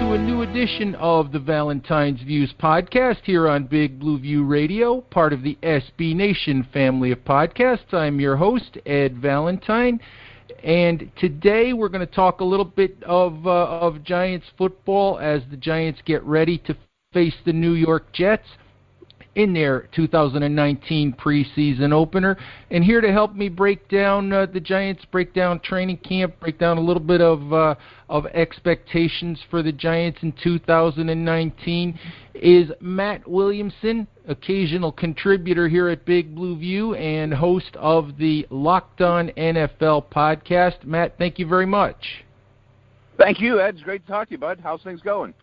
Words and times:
To 0.00 0.12
a 0.12 0.18
new 0.18 0.40
edition 0.40 0.94
of 0.94 1.30
the 1.30 1.38
Valentine's 1.38 2.22
Views 2.22 2.54
podcast 2.58 3.18
here 3.22 3.46
on 3.46 3.64
Big 3.64 4.00
Blue 4.00 4.18
View 4.18 4.46
Radio, 4.46 5.02
part 5.02 5.34
of 5.34 5.42
the 5.42 5.58
SB 5.62 6.16
Nation 6.16 6.66
family 6.72 7.12
of 7.12 7.22
podcasts. 7.22 7.92
I'm 7.92 8.18
your 8.18 8.34
host, 8.34 8.78
Ed 8.86 9.18
Valentine, 9.18 10.00
and 10.64 11.12
today 11.18 11.74
we're 11.74 11.90
going 11.90 12.06
to 12.06 12.14
talk 12.14 12.40
a 12.40 12.44
little 12.44 12.64
bit 12.64 12.96
of 13.02 13.46
uh, 13.46 13.50
of 13.50 14.02
Giants 14.02 14.46
football 14.56 15.18
as 15.18 15.42
the 15.50 15.58
Giants 15.58 16.00
get 16.06 16.22
ready 16.22 16.56
to 16.56 16.74
face 17.12 17.36
the 17.44 17.52
New 17.52 17.74
York 17.74 18.10
Jets 18.14 18.48
in 19.36 19.52
their 19.52 19.88
2019 19.94 21.12
preseason 21.12 21.92
opener. 21.92 22.36
And 22.70 22.82
here 22.82 23.00
to 23.00 23.12
help 23.12 23.34
me 23.34 23.48
break 23.48 23.88
down 23.88 24.32
uh, 24.32 24.46
the 24.46 24.60
Giants, 24.60 25.04
break 25.10 25.32
down 25.32 25.60
training 25.60 25.98
camp, 25.98 26.38
break 26.40 26.58
down 26.58 26.78
a 26.78 26.80
little 26.80 27.02
bit 27.02 27.20
of 27.20 27.52
uh, 27.52 27.74
of 28.08 28.26
expectations 28.26 29.40
for 29.50 29.62
the 29.62 29.72
Giants 29.72 30.18
in 30.22 30.32
2019 30.42 31.98
is 32.34 32.72
Matt 32.80 33.28
Williamson, 33.28 34.06
occasional 34.26 34.90
contributor 34.90 35.68
here 35.68 35.88
at 35.88 36.04
Big 36.04 36.34
Blue 36.34 36.58
View 36.58 36.94
and 36.94 37.32
host 37.32 37.76
of 37.76 38.16
the 38.18 38.46
Locked 38.50 39.00
On 39.00 39.28
NFL 39.36 40.06
podcast. 40.06 40.84
Matt, 40.84 41.14
thank 41.18 41.38
you 41.38 41.46
very 41.46 41.66
much. 41.66 42.24
Thank 43.18 43.40
you, 43.40 43.60
Ed. 43.60 43.74
It's 43.74 43.84
great 43.84 44.04
to 44.06 44.10
talk 44.10 44.28
to 44.28 44.32
you, 44.32 44.38
bud. 44.38 44.60
How's 44.62 44.82
things 44.82 45.02
going? 45.02 45.34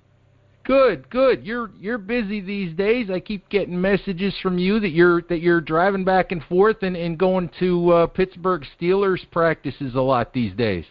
Good, 0.67 1.09
good. 1.09 1.45
You're 1.45 1.71
you're 1.79 1.97
busy 1.97 2.41
these 2.41 2.75
days. 2.75 3.09
I 3.09 3.21
keep 3.21 3.47
getting 3.47 3.79
messages 3.79 4.35
from 4.41 4.57
you 4.57 4.81
that 4.81 4.89
you're 4.89 5.21
that 5.29 5.39
you're 5.39 5.61
driving 5.61 6.03
back 6.03 6.33
and 6.33 6.43
forth 6.43 6.83
and, 6.83 6.97
and 6.97 7.17
going 7.17 7.49
to 7.59 7.89
uh, 7.91 8.07
Pittsburgh 8.07 8.65
Steelers 8.77 9.19
practices 9.31 9.95
a 9.95 10.01
lot 10.01 10.33
these 10.33 10.53
days. 10.57 10.83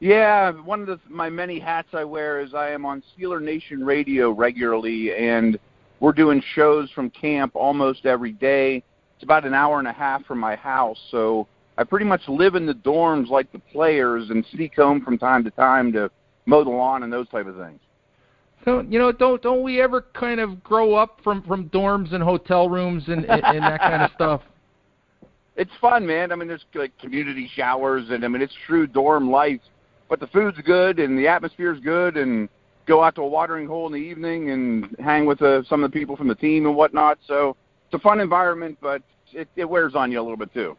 Yeah, 0.00 0.50
one 0.50 0.82
of 0.82 0.88
the, 0.88 1.00
my 1.08 1.30
many 1.30 1.58
hats 1.58 1.88
I 1.94 2.04
wear 2.04 2.40
is 2.40 2.52
I 2.52 2.68
am 2.68 2.84
on 2.84 3.02
Steeler 3.16 3.40
Nation 3.40 3.82
Radio 3.82 4.30
regularly, 4.30 5.14
and 5.14 5.58
we're 6.00 6.12
doing 6.12 6.42
shows 6.54 6.90
from 6.90 7.08
camp 7.08 7.52
almost 7.54 8.04
every 8.04 8.32
day. 8.32 8.84
It's 9.14 9.24
about 9.24 9.46
an 9.46 9.54
hour 9.54 9.78
and 9.78 9.88
a 9.88 9.92
half 9.92 10.26
from 10.26 10.38
my 10.38 10.54
house, 10.54 10.98
so 11.10 11.48
I 11.78 11.84
pretty 11.84 12.04
much 12.04 12.28
live 12.28 12.56
in 12.56 12.66
the 12.66 12.74
dorms 12.74 13.30
like 13.30 13.50
the 13.52 13.58
players 13.58 14.28
and 14.28 14.44
sneak 14.52 14.76
home 14.76 15.02
from 15.02 15.16
time 15.16 15.44
to 15.44 15.50
time 15.50 15.94
to 15.94 16.10
mow 16.44 16.62
the 16.62 16.68
lawn 16.68 17.04
and 17.04 17.10
those 17.10 17.28
type 17.30 17.46
of 17.46 17.56
things. 17.56 17.80
So 18.64 18.80
you 18.88 18.98
know, 18.98 19.12
don't 19.12 19.42
don't 19.42 19.62
we 19.62 19.80
ever 19.80 20.02
kind 20.14 20.40
of 20.40 20.62
grow 20.62 20.94
up 20.94 21.20
from 21.24 21.42
from 21.42 21.68
dorms 21.70 22.12
and 22.14 22.22
hotel 22.22 22.68
rooms 22.68 23.04
and 23.08 23.24
and, 23.24 23.42
and 23.44 23.62
that 23.62 23.80
kind 23.80 24.02
of 24.02 24.10
stuff? 24.14 24.42
It's 25.56 25.70
fun, 25.80 26.06
man. 26.06 26.32
I 26.32 26.36
mean, 26.36 26.48
there's 26.48 26.64
like 26.74 26.96
community 26.98 27.50
showers, 27.54 28.06
and 28.10 28.24
I 28.24 28.28
mean, 28.28 28.40
it's 28.40 28.54
true 28.66 28.86
dorm 28.86 29.30
life. 29.30 29.60
But 30.08 30.20
the 30.20 30.26
food's 30.28 30.58
good, 30.64 30.98
and 30.98 31.18
the 31.18 31.26
atmosphere's 31.26 31.80
good, 31.80 32.16
and 32.16 32.48
go 32.86 33.02
out 33.02 33.14
to 33.14 33.22
a 33.22 33.26
watering 33.26 33.66
hole 33.66 33.86
in 33.86 33.92
the 33.92 33.98
evening 33.98 34.50
and 34.50 34.94
hang 34.98 35.24
with 35.24 35.40
uh, 35.42 35.62
some 35.64 35.82
of 35.82 35.90
the 35.90 35.98
people 35.98 36.16
from 36.16 36.28
the 36.28 36.34
team 36.34 36.66
and 36.66 36.76
whatnot. 36.76 37.18
So 37.26 37.56
it's 37.86 37.94
a 37.94 37.98
fun 37.98 38.20
environment, 38.20 38.78
but 38.80 39.02
it, 39.32 39.48
it 39.56 39.64
wears 39.64 39.94
on 39.94 40.10
you 40.10 40.20
a 40.20 40.22
little 40.22 40.36
bit 40.36 40.52
too. 40.52 40.76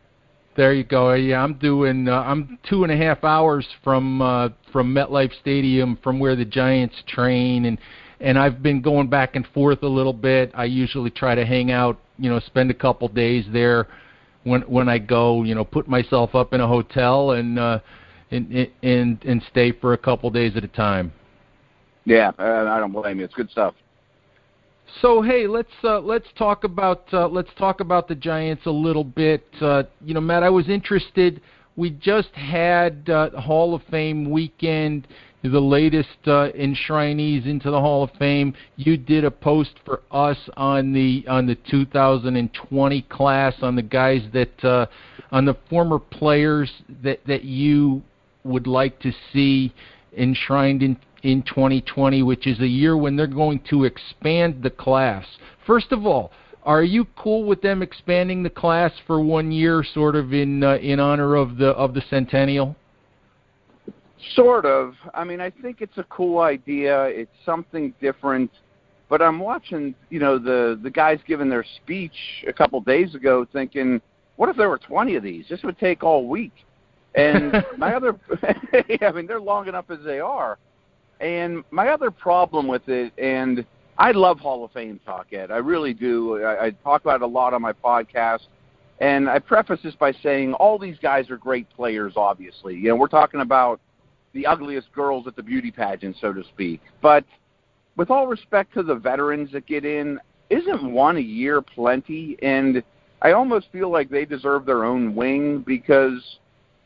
There 0.55 0.73
you 0.73 0.83
go. 0.83 1.13
Yeah, 1.13 1.43
I'm 1.43 1.55
doing. 1.55 2.07
Uh, 2.07 2.21
I'm 2.21 2.59
two 2.69 2.83
and 2.83 2.91
a 2.91 2.97
half 2.97 3.23
hours 3.23 3.65
from 3.83 4.21
uh, 4.21 4.49
from 4.71 4.93
MetLife 4.93 5.31
Stadium, 5.39 5.97
from 6.03 6.19
where 6.19 6.35
the 6.35 6.45
Giants 6.45 6.95
train, 7.07 7.65
and 7.65 7.79
and 8.19 8.37
I've 8.37 8.61
been 8.61 8.81
going 8.81 9.09
back 9.09 9.35
and 9.35 9.47
forth 9.47 9.81
a 9.81 9.87
little 9.87 10.13
bit. 10.13 10.51
I 10.53 10.65
usually 10.65 11.09
try 11.09 11.33
to 11.33 11.45
hang 11.45 11.71
out, 11.71 11.99
you 12.19 12.29
know, 12.29 12.39
spend 12.39 12.69
a 12.69 12.75
couple 12.75 13.07
days 13.07 13.45
there 13.51 13.87
when 14.43 14.61
when 14.61 14.87
I 14.89 14.99
go. 14.99 15.43
You 15.43 15.55
know, 15.55 15.65
put 15.65 15.87
myself 15.87 16.35
up 16.35 16.53
in 16.53 16.61
a 16.61 16.67
hotel 16.67 17.31
and 17.31 17.57
uh, 17.57 17.79
and 18.29 18.69
and 18.83 19.23
and 19.23 19.43
stay 19.49 19.71
for 19.71 19.93
a 19.93 19.97
couple 19.97 20.29
days 20.29 20.55
at 20.55 20.63
a 20.63 20.67
time. 20.67 21.11
Yeah, 22.05 22.31
I 22.37 22.79
don't 22.79 22.91
blame 22.91 23.19
you. 23.19 23.25
It's 23.25 23.33
good 23.33 23.49
stuff. 23.49 23.73
So 25.01 25.21
hey, 25.21 25.47
let's 25.47 25.71
uh, 25.83 25.99
let's 25.99 26.27
talk 26.37 26.63
about 26.63 27.05
uh, 27.13 27.27
let's 27.27 27.49
talk 27.57 27.79
about 27.79 28.07
the 28.07 28.15
Giants 28.15 28.65
a 28.65 28.71
little 28.71 29.03
bit. 29.03 29.45
Uh, 29.59 29.83
you 30.03 30.13
know, 30.13 30.21
Matt, 30.21 30.43
I 30.43 30.49
was 30.49 30.69
interested. 30.69 31.41
We 31.75 31.89
just 31.89 32.29
had 32.33 33.09
uh, 33.09 33.31
Hall 33.31 33.73
of 33.73 33.81
Fame 33.89 34.29
weekend, 34.29 35.07
the 35.41 35.59
latest 35.59 36.09
uh, 36.25 36.49
enshrinees 36.57 37.45
into 37.45 37.71
the 37.71 37.79
Hall 37.79 38.03
of 38.03 38.11
Fame. 38.19 38.53
You 38.75 38.95
did 38.95 39.25
a 39.25 39.31
post 39.31 39.71
for 39.83 40.01
us 40.11 40.37
on 40.55 40.93
the 40.93 41.25
on 41.27 41.47
the 41.47 41.55
2020 41.55 43.01
class 43.03 43.55
on 43.61 43.75
the 43.75 43.81
guys 43.81 44.21
that 44.33 44.63
uh, 44.63 44.85
on 45.31 45.45
the 45.45 45.57
former 45.69 45.99
players 45.99 46.71
that 47.01 47.19
that 47.25 47.43
you 47.43 48.03
would 48.43 48.67
like 48.67 48.99
to 48.99 49.11
see 49.31 49.73
enshrined 50.15 50.83
in 50.83 50.97
in 51.23 51.41
2020, 51.43 52.21
which 52.21 52.45
is 52.47 52.59
a 52.59 52.67
year 52.67 52.95
when 52.97 53.15
they're 53.15 53.27
going 53.27 53.59
to 53.69 53.85
expand 53.85 54.61
the 54.61 54.69
class. 54.69 55.25
First 55.65 55.91
of 55.91 56.05
all, 56.05 56.31
are 56.63 56.83
you 56.83 57.05
cool 57.17 57.45
with 57.45 57.61
them 57.61 57.81
expanding 57.81 58.43
the 58.43 58.49
class 58.49 58.91
for 59.07 59.21
one 59.21 59.51
year, 59.51 59.83
sort 59.83 60.15
of 60.15 60.33
in 60.33 60.63
uh, 60.63 60.75
in 60.75 60.99
honor 60.99 61.35
of 61.35 61.57
the 61.57 61.69
of 61.69 61.93
the 61.93 62.01
centennial? 62.09 62.75
Sort 64.35 64.65
of. 64.65 64.95
I 65.13 65.25
mean, 65.25 65.41
I 65.41 65.49
think 65.49 65.81
it's 65.81 65.97
a 65.97 66.05
cool 66.05 66.39
idea. 66.39 67.05
It's 67.05 67.31
something 67.45 67.93
different. 67.99 68.49
But 69.09 69.21
I'm 69.21 69.39
watching, 69.39 69.93
you 70.09 70.19
know, 70.19 70.37
the 70.37 70.79
the 70.81 70.89
guys 70.89 71.19
giving 71.27 71.49
their 71.49 71.65
speech 71.77 72.15
a 72.47 72.53
couple 72.53 72.79
days 72.79 73.13
ago, 73.15 73.45
thinking, 73.51 74.01
what 74.37 74.49
if 74.49 74.55
there 74.55 74.69
were 74.69 74.79
20 74.79 75.15
of 75.15 75.23
these? 75.23 75.45
This 75.49 75.61
would 75.63 75.77
take 75.77 76.03
all 76.03 76.27
week. 76.27 76.53
And 77.15 77.63
my 77.77 77.93
other, 77.93 78.17
I 79.01 79.11
mean, 79.11 79.27
they're 79.27 79.41
long 79.41 79.67
enough 79.67 79.85
as 79.89 79.99
they 80.05 80.19
are. 80.19 80.57
And 81.19 81.63
my 81.71 81.89
other 81.89 82.11
problem 82.11 82.67
with 82.67 82.87
it, 82.89 83.13
and 83.17 83.65
I 83.97 84.11
love 84.11 84.39
Hall 84.39 84.65
of 84.65 84.71
Fame 84.71 84.99
talk, 85.05 85.27
Ed. 85.31 85.51
I 85.51 85.57
really 85.57 85.93
do. 85.93 86.43
I, 86.43 86.65
I 86.65 86.69
talk 86.83 87.01
about 87.01 87.15
it 87.15 87.21
a 87.21 87.27
lot 87.27 87.53
on 87.53 87.61
my 87.61 87.73
podcast. 87.73 88.47
And 88.99 89.29
I 89.29 89.39
preface 89.39 89.79
this 89.83 89.95
by 89.95 90.13
saying 90.23 90.53
all 90.53 90.77
these 90.77 90.97
guys 91.01 91.29
are 91.29 91.37
great 91.37 91.69
players, 91.69 92.13
obviously. 92.15 92.75
You 92.75 92.89
know, 92.89 92.95
we're 92.95 93.07
talking 93.07 93.41
about 93.41 93.79
the 94.33 94.45
ugliest 94.45 94.91
girls 94.93 95.27
at 95.27 95.35
the 95.35 95.43
beauty 95.43 95.71
pageant, 95.71 96.17
so 96.19 96.33
to 96.33 96.43
speak. 96.43 96.81
But 97.01 97.25
with 97.95 98.09
all 98.09 98.27
respect 98.27 98.73
to 98.75 98.83
the 98.83 98.95
veterans 98.95 99.51
that 99.51 99.65
get 99.67 99.85
in, 99.85 100.19
isn't 100.49 100.91
one 100.91 101.17
a 101.17 101.21
year 101.21 101.61
plenty? 101.61 102.37
And 102.41 102.83
I 103.21 103.31
almost 103.31 103.67
feel 103.71 103.89
like 103.89 104.09
they 104.09 104.25
deserve 104.25 104.65
their 104.65 104.83
own 104.83 105.15
wing 105.15 105.59
because 105.59 106.39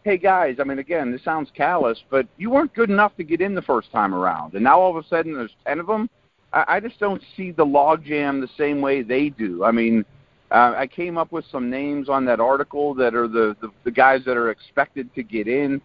hey 0.07 0.17
guys, 0.17 0.55
I 0.57 0.63
mean, 0.63 0.79
again, 0.79 1.11
this 1.11 1.21
sounds 1.21 1.51
callous, 1.53 2.01
but 2.09 2.25
you 2.37 2.49
weren't 2.49 2.73
good 2.73 2.89
enough 2.89 3.17
to 3.17 3.25
get 3.25 3.41
in 3.41 3.53
the 3.53 3.61
first 3.61 3.91
time 3.91 4.15
around, 4.15 4.53
and 4.53 4.63
now 4.63 4.79
all 4.79 4.97
of 4.97 5.03
a 5.03 5.05
sudden 5.09 5.33
there's 5.33 5.51
ten 5.65 5.81
of 5.81 5.87
them. 5.87 6.09
I, 6.53 6.63
I 6.65 6.79
just 6.79 6.97
don't 6.97 7.21
see 7.35 7.51
the 7.51 7.65
logjam 7.65 8.39
the 8.39 8.47
same 8.57 8.79
way 8.79 9.01
they 9.01 9.27
do. 9.27 9.65
I 9.65 9.71
mean, 9.71 10.05
uh, 10.49 10.75
I 10.77 10.87
came 10.87 11.17
up 11.17 11.33
with 11.33 11.43
some 11.51 11.69
names 11.69 12.07
on 12.07 12.23
that 12.23 12.39
article 12.39 12.93
that 12.93 13.15
are 13.15 13.27
the, 13.27 13.57
the 13.59 13.69
the 13.83 13.91
guys 13.91 14.21
that 14.23 14.37
are 14.37 14.49
expected 14.49 15.13
to 15.13 15.23
get 15.23 15.49
in, 15.49 15.81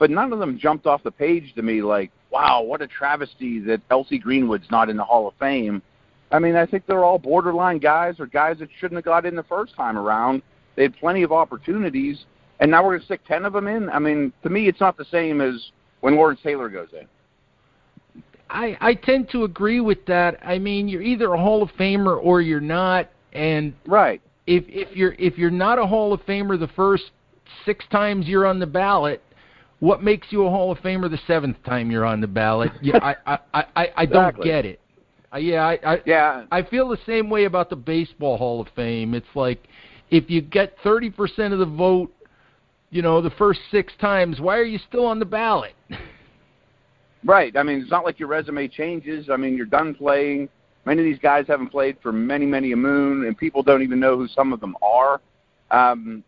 but 0.00 0.10
none 0.10 0.32
of 0.32 0.40
them 0.40 0.58
jumped 0.58 0.86
off 0.86 1.04
the 1.04 1.12
page 1.12 1.54
to 1.54 1.62
me 1.62 1.80
like, 1.80 2.10
wow, 2.32 2.62
what 2.62 2.82
a 2.82 2.88
travesty 2.88 3.60
that 3.60 3.80
L.C. 3.92 4.18
Greenwood's 4.18 4.68
not 4.72 4.90
in 4.90 4.96
the 4.96 5.04
Hall 5.04 5.28
of 5.28 5.34
Fame. 5.38 5.80
I 6.32 6.40
mean, 6.40 6.56
I 6.56 6.66
think 6.66 6.86
they're 6.88 7.04
all 7.04 7.20
borderline 7.20 7.78
guys 7.78 8.18
or 8.18 8.26
guys 8.26 8.58
that 8.58 8.68
shouldn't 8.80 8.96
have 8.96 9.04
got 9.04 9.26
in 9.26 9.36
the 9.36 9.44
first 9.44 9.76
time 9.76 9.96
around. 9.96 10.42
They 10.74 10.82
had 10.82 10.96
plenty 10.96 11.22
of 11.22 11.30
opportunities 11.30 12.24
and 12.60 12.70
now 12.70 12.82
we're 12.82 12.90
going 12.90 13.00
to 13.00 13.06
stick 13.06 13.26
ten 13.26 13.44
of 13.44 13.52
them 13.52 13.66
in. 13.66 13.88
I 13.88 13.98
mean, 13.98 14.32
to 14.42 14.50
me, 14.50 14.68
it's 14.68 14.80
not 14.80 14.96
the 14.96 15.06
same 15.06 15.40
as 15.40 15.70
when 16.00 16.14
Lawrence 16.14 16.40
Taylor 16.42 16.68
goes 16.68 16.88
in. 16.92 17.06
I 18.48 18.76
I 18.80 18.94
tend 18.94 19.30
to 19.30 19.44
agree 19.44 19.80
with 19.80 20.04
that. 20.06 20.38
I 20.44 20.58
mean, 20.58 20.88
you're 20.88 21.02
either 21.02 21.32
a 21.32 21.38
Hall 21.38 21.62
of 21.62 21.70
Famer 21.78 22.18
or 22.22 22.40
you're 22.40 22.60
not, 22.60 23.08
and 23.32 23.72
right. 23.86 24.20
If 24.46 24.64
if 24.68 24.96
you're 24.96 25.14
if 25.18 25.38
you're 25.38 25.50
not 25.50 25.78
a 25.78 25.86
Hall 25.86 26.12
of 26.12 26.20
Famer 26.26 26.58
the 26.58 26.68
first 26.68 27.10
six 27.64 27.84
times 27.90 28.26
you're 28.26 28.46
on 28.46 28.58
the 28.58 28.66
ballot, 28.66 29.22
what 29.78 30.02
makes 30.02 30.28
you 30.30 30.46
a 30.46 30.50
Hall 30.50 30.70
of 30.70 30.78
Famer 30.78 31.10
the 31.10 31.20
seventh 31.26 31.62
time 31.64 31.90
you're 31.90 32.04
on 32.04 32.20
the 32.20 32.26
ballot? 32.26 32.72
Yeah, 32.82 32.98
I 33.02 33.16
I 33.26 33.38
I, 33.54 33.64
I, 33.76 33.88
I 33.96 34.06
don't 34.06 34.42
get 34.42 34.66
it. 34.66 34.80
Uh, 35.32 35.38
yeah, 35.38 35.64
I, 35.64 35.94
I 35.94 36.02
yeah 36.04 36.44
I 36.50 36.62
feel 36.62 36.88
the 36.88 36.98
same 37.06 37.30
way 37.30 37.44
about 37.44 37.70
the 37.70 37.76
baseball 37.76 38.36
Hall 38.36 38.60
of 38.60 38.68
Fame. 38.74 39.14
It's 39.14 39.34
like 39.34 39.68
if 40.10 40.28
you 40.28 40.40
get 40.40 40.76
thirty 40.82 41.10
percent 41.10 41.52
of 41.52 41.60
the 41.60 41.66
vote, 41.66 42.12
you 42.90 43.02
know, 43.02 43.20
the 43.20 43.30
first 43.30 43.60
six 43.70 43.92
times, 44.00 44.40
why 44.40 44.56
are 44.56 44.64
you 44.64 44.78
still 44.88 45.06
on 45.06 45.18
the 45.18 45.24
ballot? 45.24 45.74
Right. 47.24 47.54
I 47.56 47.62
mean, 47.62 47.80
it's 47.80 47.90
not 47.90 48.04
like 48.04 48.18
your 48.18 48.28
resume 48.28 48.66
changes. 48.68 49.28
I 49.30 49.36
mean, 49.36 49.56
you're 49.56 49.66
done 49.66 49.94
playing. 49.94 50.48
Many 50.86 51.02
of 51.02 51.04
these 51.04 51.18
guys 51.18 51.46
haven't 51.46 51.68
played 51.68 51.98
for 52.02 52.12
many, 52.12 52.46
many 52.46 52.72
a 52.72 52.76
moon, 52.76 53.26
and 53.26 53.36
people 53.36 53.62
don't 53.62 53.82
even 53.82 54.00
know 54.00 54.16
who 54.16 54.26
some 54.28 54.52
of 54.52 54.60
them 54.60 54.74
are. 54.80 55.20
Um, 55.70 56.24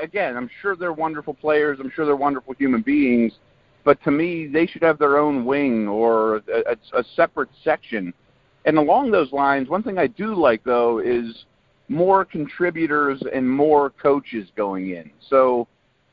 again, 0.00 0.36
I'm 0.36 0.48
sure 0.62 0.76
they're 0.76 0.92
wonderful 0.92 1.34
players. 1.34 1.78
I'm 1.80 1.90
sure 1.90 2.06
they're 2.06 2.14
wonderful 2.14 2.54
human 2.54 2.82
beings. 2.82 3.32
But 3.84 4.02
to 4.04 4.10
me, 4.10 4.46
they 4.46 4.66
should 4.66 4.82
have 4.82 4.98
their 4.98 5.18
own 5.18 5.44
wing 5.44 5.88
or 5.88 6.36
a, 6.36 6.42
a, 6.48 7.00
a 7.00 7.04
separate 7.16 7.50
section. 7.64 8.14
And 8.64 8.78
along 8.78 9.10
those 9.10 9.32
lines, 9.32 9.68
one 9.68 9.82
thing 9.82 9.98
I 9.98 10.06
do 10.06 10.34
like, 10.34 10.62
though, 10.64 11.00
is 11.00 11.44
more 11.88 12.24
contributors 12.24 13.22
and 13.32 13.48
more 13.48 13.90
coaches 13.90 14.48
going 14.56 14.90
in. 14.90 15.10
So 15.28 15.68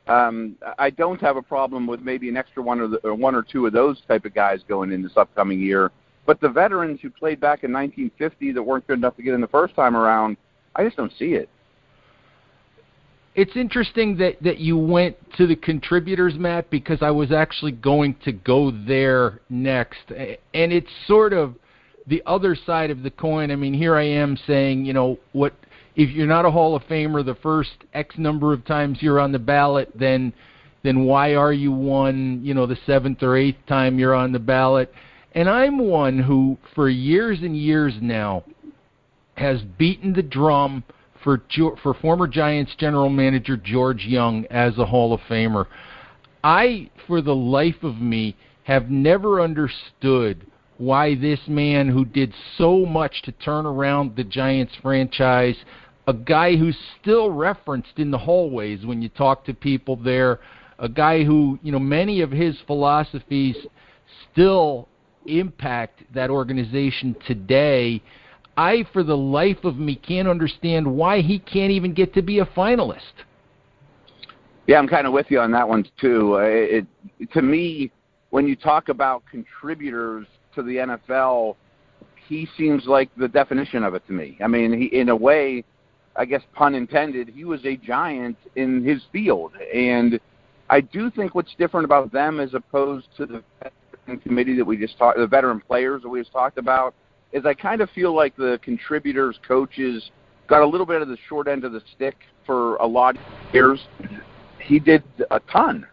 um, 0.07 0.57
I 0.77 0.89
don't 0.89 1.21
have 1.21 1.37
a 1.37 1.41
problem 1.41 1.87
with 1.87 2.01
maybe 2.01 2.27
an 2.29 2.37
extra 2.37 2.61
one 2.61 2.79
or, 2.79 2.87
the, 2.87 2.97
or 2.97 3.15
one 3.15 3.35
or 3.35 3.41
two 3.41 3.65
of 3.65 3.73
those 3.73 4.01
type 4.07 4.25
of 4.25 4.33
guys 4.33 4.59
going 4.67 4.91
in 4.91 5.01
this 5.01 5.15
upcoming 5.15 5.59
year. 5.59 5.91
But 6.25 6.41
the 6.41 6.49
veterans 6.49 6.99
who 7.01 7.09
played 7.09 7.39
back 7.39 7.63
in 7.63 7.71
1950 7.71 8.53
that 8.53 8.63
weren't 8.63 8.87
good 8.87 8.97
enough 8.97 9.15
to 9.17 9.23
get 9.23 9.33
in 9.33 9.41
the 9.41 9.47
first 9.47 9.75
time 9.75 9.95
around, 9.95 10.37
I 10.75 10.83
just 10.83 10.97
don't 10.97 11.11
see 11.17 11.33
it. 11.33 11.49
It's 13.35 13.55
interesting 13.55 14.15
that 14.17 14.41
that 14.43 14.59
you 14.59 14.77
went 14.77 15.17
to 15.37 15.47
the 15.47 15.55
contributors, 15.55 16.35
Matt, 16.35 16.69
because 16.69 16.99
I 17.01 17.09
was 17.09 17.31
actually 17.31 17.71
going 17.71 18.15
to 18.25 18.31
go 18.31 18.71
there 18.71 19.41
next, 19.49 20.11
and 20.11 20.71
it's 20.71 20.89
sort 21.07 21.33
of 21.33 21.55
the 22.05 22.21
other 22.27 22.55
side 22.55 22.91
of 22.91 23.01
the 23.01 23.09
coin. 23.09 23.49
I 23.49 23.55
mean, 23.55 23.73
here 23.73 23.95
I 23.95 24.03
am 24.03 24.37
saying, 24.45 24.85
you 24.85 24.93
know, 24.93 25.17
what 25.31 25.53
if 25.95 26.09
you're 26.09 26.27
not 26.27 26.45
a 26.45 26.51
Hall 26.51 26.75
of 26.75 26.83
Famer 26.83 27.25
the 27.25 27.35
first 27.35 27.71
X 27.93 28.15
number 28.17 28.53
of 28.53 28.65
times 28.65 28.99
you're 29.01 29.19
on 29.19 29.31
the 29.31 29.39
ballot, 29.39 29.91
then 29.95 30.33
then 30.83 31.05
why 31.05 31.35
are 31.35 31.53
you 31.53 31.71
one, 31.71 32.41
you 32.43 32.53
know, 32.53 32.65
the 32.65 32.77
seventh 32.85 33.23
or 33.23 33.37
eighth 33.37 33.65
time 33.67 33.97
you're 33.97 34.13
on 34.13 34.33
the 34.33 34.39
ballot? 34.39 34.93
And 35.33 35.49
I'm 35.49 35.77
one 35.77 36.19
who, 36.19 36.57
for 36.75 36.89
years 36.89 37.39
and 37.41 37.55
years 37.55 37.93
now, 38.01 38.43
has 39.35 39.61
beaten 39.61 40.13
the 40.13 40.21
drum 40.21 40.83
for 41.23 41.41
for 41.81 41.93
former 41.93 42.27
Giants 42.27 42.73
general 42.77 43.09
manager 43.09 43.57
George 43.57 44.05
Young 44.05 44.45
as 44.47 44.77
a 44.77 44.85
Hall 44.85 45.13
of 45.13 45.21
Famer. 45.21 45.67
I, 46.43 46.89
for 47.07 47.21
the 47.21 47.35
life 47.35 47.83
of 47.83 47.97
me, 48.01 48.35
have 48.63 48.89
never 48.89 49.41
understood 49.41 50.45
why 50.77 51.15
this 51.15 51.39
man 51.47 51.87
who 51.87 52.03
did 52.03 52.33
so 52.57 52.85
much 52.85 53.21
to 53.23 53.31
turn 53.31 53.65
around 53.65 54.15
the 54.15 54.23
Giants 54.23 54.73
franchise, 54.81 55.55
a 56.07 56.13
guy 56.13 56.55
who's 56.55 56.77
still 57.01 57.31
referenced 57.31 57.97
in 57.97 58.11
the 58.11 58.17
hallways 58.17 58.85
when 58.85 59.01
you 59.01 59.09
talk 59.09 59.45
to 59.45 59.53
people 59.53 59.95
there, 59.95 60.39
a 60.79 60.89
guy 60.89 61.23
who, 61.23 61.57
you 61.63 61.71
know, 61.71 61.79
many 61.79 62.21
of 62.21 62.31
his 62.31 62.57
philosophies 62.67 63.55
still 64.31 64.87
impact 65.25 66.03
that 66.13 66.29
organization 66.29 67.15
today. 67.25 68.01
I, 68.57 68.85
for 68.91 69.03
the 69.03 69.15
life 69.15 69.63
of 69.63 69.77
me, 69.77 69.95
can't 69.95 70.27
understand 70.27 70.85
why 70.85 71.21
he 71.21 71.39
can't 71.39 71.71
even 71.71 71.93
get 71.93 72.13
to 72.15 72.21
be 72.21 72.39
a 72.39 72.45
finalist. 72.45 73.01
Yeah, 74.67 74.77
I'm 74.77 74.87
kind 74.87 75.07
of 75.07 75.13
with 75.13 75.27
you 75.29 75.39
on 75.39 75.51
that 75.51 75.67
one 75.67 75.85
too. 75.99 76.35
Uh, 76.35 76.41
it, 76.41 76.87
to 77.33 77.41
me, 77.41 77.91
when 78.29 78.47
you 78.47 78.55
talk 78.55 78.89
about 78.89 79.23
contributors 79.29 80.27
to 80.55 80.63
the 80.63 80.75
NFL, 80.75 81.55
he 82.27 82.47
seems 82.57 82.85
like 82.85 83.09
the 83.17 83.27
definition 83.27 83.83
of 83.83 83.93
it 83.93 84.05
to 84.07 84.13
me. 84.13 84.37
I 84.43 84.47
mean, 84.47 84.73
he, 84.73 84.85
in 84.85 85.09
a 85.09 85.15
way, 85.15 85.63
I 86.15 86.25
guess 86.25 86.41
pun 86.53 86.75
intended, 86.75 87.29
he 87.29 87.43
was 87.43 87.65
a 87.65 87.75
giant 87.75 88.37
in 88.55 88.83
his 88.83 89.01
field, 89.11 89.53
and 89.73 90.19
I 90.69 90.81
do 90.81 91.09
think 91.09 91.35
what's 91.35 91.53
different 91.57 91.85
about 91.85 92.11
them 92.11 92.39
as 92.39 92.53
opposed 92.53 93.07
to 93.17 93.25
the 93.25 93.43
veteran 93.61 94.19
committee 94.19 94.55
that 94.57 94.65
we 94.65 94.77
just 94.77 94.97
talked, 94.97 95.17
the 95.17 95.27
veteran 95.27 95.59
players 95.59 96.03
that 96.03 96.09
we 96.09 96.19
just 96.21 96.31
talked 96.31 96.57
about, 96.57 96.93
is 97.31 97.45
I 97.45 97.53
kind 97.53 97.81
of 97.81 97.89
feel 97.91 98.15
like 98.15 98.35
the 98.35 98.59
contributors, 98.61 99.39
coaches, 99.47 100.11
got 100.47 100.61
a 100.61 100.67
little 100.67 100.85
bit 100.85 101.01
of 101.01 101.07
the 101.07 101.17
short 101.27 101.47
end 101.47 101.63
of 101.63 101.71
the 101.71 101.81
stick 101.95 102.15
for 102.45 102.75
a 102.75 102.85
lot 102.85 103.15
of 103.17 103.53
years. 103.53 103.79
He 104.59 104.79
did 104.79 105.03
a 105.31 105.39
ton. 105.51 105.87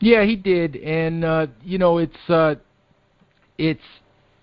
Yeah, 0.00 0.24
he 0.24 0.36
did, 0.36 0.76
and 0.76 1.24
uh, 1.24 1.46
you 1.62 1.78
know, 1.78 1.98
it's 1.98 2.28
uh, 2.28 2.56
it's 3.56 3.80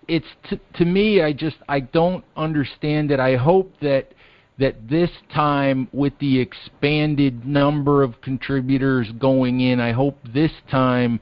it's 0.08 0.26
t- 0.48 0.60
to 0.74 0.84
me. 0.84 1.22
I 1.22 1.32
just 1.32 1.56
I 1.68 1.80
don't 1.80 2.24
understand 2.36 3.10
it. 3.12 3.20
I 3.20 3.36
hope 3.36 3.72
that 3.80 4.12
that 4.58 4.88
this 4.88 5.10
time 5.32 5.88
with 5.92 6.12
the 6.18 6.38
expanded 6.38 7.46
number 7.46 8.02
of 8.02 8.20
contributors 8.20 9.10
going 9.18 9.60
in, 9.60 9.80
I 9.80 9.92
hope 9.92 10.18
this 10.32 10.52
time 10.70 11.20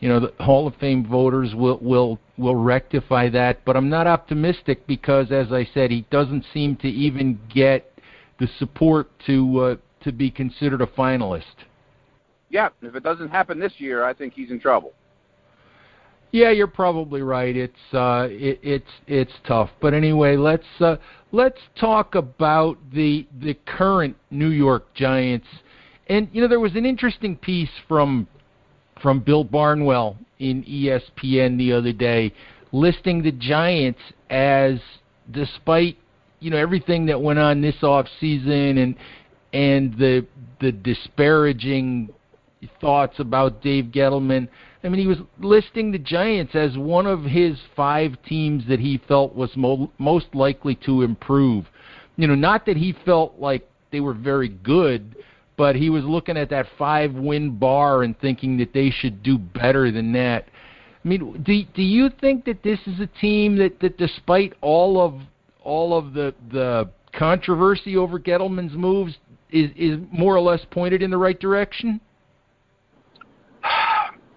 you 0.00 0.08
know, 0.08 0.20
the 0.20 0.32
Hall 0.42 0.66
of 0.66 0.76
Fame 0.76 1.04
voters 1.04 1.54
will 1.54 1.78
will 1.78 2.18
will 2.36 2.54
rectify 2.54 3.28
that. 3.30 3.64
But 3.64 3.76
I'm 3.76 3.88
not 3.88 4.06
optimistic 4.06 4.86
because, 4.86 5.32
as 5.32 5.52
I 5.52 5.68
said, 5.74 5.90
he 5.90 6.06
doesn't 6.10 6.44
seem 6.52 6.76
to 6.76 6.88
even 6.88 7.40
get 7.52 7.92
the 8.38 8.48
support 8.58 9.10
to 9.26 9.60
uh, 9.60 9.76
to 10.04 10.12
be 10.12 10.30
considered 10.30 10.80
a 10.80 10.86
finalist. 10.86 11.64
Yeah, 12.48 12.68
if 12.80 12.94
it 12.94 13.02
doesn't 13.02 13.28
happen 13.28 13.58
this 13.58 13.74
year, 13.78 14.04
I 14.04 14.14
think 14.14 14.34
he's 14.34 14.50
in 14.50 14.60
trouble. 14.60 14.92
Yeah, 16.30 16.50
you're 16.50 16.66
probably 16.66 17.22
right. 17.22 17.56
It's 17.56 17.94
uh, 17.94 18.28
it, 18.30 18.60
it's 18.62 18.90
it's 19.06 19.32
tough. 19.46 19.70
But 19.80 19.94
anyway, 19.94 20.36
let's 20.36 20.66
uh, 20.80 20.96
let's 21.32 21.60
talk 21.80 22.14
about 22.14 22.76
the 22.92 23.26
the 23.40 23.54
current 23.66 24.16
New 24.30 24.50
York 24.50 24.92
Giants. 24.94 25.46
And 26.08 26.28
you 26.32 26.42
know, 26.42 26.48
there 26.48 26.60
was 26.60 26.74
an 26.74 26.84
interesting 26.84 27.36
piece 27.36 27.70
from 27.86 28.26
from 29.00 29.20
Bill 29.20 29.44
Barnwell 29.44 30.16
in 30.38 30.64
ESPN 30.64 31.56
the 31.56 31.72
other 31.72 31.92
day, 31.92 32.32
listing 32.72 33.22
the 33.22 33.32
Giants 33.32 34.00
as, 34.28 34.78
despite 35.30 35.96
you 36.40 36.50
know 36.50 36.58
everything 36.58 37.06
that 37.06 37.20
went 37.20 37.38
on 37.38 37.62
this 37.62 37.82
off 37.82 38.06
season 38.20 38.78
and 38.78 38.96
and 39.54 39.96
the 39.98 40.26
the 40.60 40.72
disparaging 40.72 42.10
thoughts 42.80 43.18
about 43.18 43.62
Dave 43.62 43.86
Gettleman. 43.86 44.48
I 44.82 44.88
mean, 44.88 45.00
he 45.00 45.06
was 45.06 45.18
listing 45.40 45.90
the 45.90 45.98
Giants 45.98 46.54
as 46.54 46.76
one 46.76 47.06
of 47.06 47.24
his 47.24 47.58
five 47.74 48.16
teams 48.26 48.64
that 48.68 48.80
he 48.80 49.00
felt 49.08 49.34
was 49.34 49.50
mo- 49.56 49.90
most 49.98 50.34
likely 50.34 50.74
to 50.86 51.02
improve. 51.02 51.66
You 52.16 52.26
know, 52.26 52.34
not 52.34 52.66
that 52.66 52.76
he 52.76 52.94
felt 53.04 53.38
like 53.38 53.68
they 53.90 54.00
were 54.00 54.14
very 54.14 54.48
good, 54.48 55.16
but 55.56 55.74
he 55.76 55.90
was 55.90 56.04
looking 56.04 56.36
at 56.36 56.50
that 56.50 56.66
five 56.78 57.12
win 57.14 57.58
bar 57.58 58.02
and 58.02 58.18
thinking 58.20 58.56
that 58.58 58.72
they 58.72 58.90
should 58.90 59.22
do 59.22 59.38
better 59.38 59.90
than 59.90 60.12
that. 60.12 60.46
I 61.04 61.08
mean, 61.08 61.42
do 61.42 61.64
do 61.74 61.82
you 61.82 62.10
think 62.20 62.44
that 62.44 62.62
this 62.62 62.78
is 62.86 63.00
a 63.00 63.06
team 63.06 63.56
that, 63.58 63.80
that 63.80 63.98
despite 63.98 64.54
all 64.60 65.00
of 65.00 65.14
all 65.62 65.96
of 65.96 66.12
the 66.12 66.34
the 66.52 66.90
controversy 67.12 67.96
over 67.96 68.18
Gettleman's 68.18 68.74
moves 68.74 69.16
is 69.50 69.70
is 69.76 69.98
more 70.12 70.36
or 70.36 70.40
less 70.40 70.64
pointed 70.70 71.02
in 71.02 71.10
the 71.10 71.16
right 71.16 71.38
direction? 71.38 72.00